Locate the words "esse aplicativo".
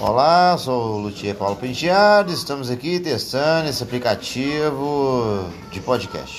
3.68-5.44